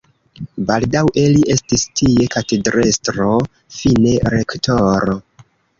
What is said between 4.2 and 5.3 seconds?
rektoro.